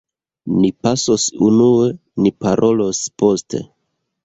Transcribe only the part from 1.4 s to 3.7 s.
unue; ni parolos poste.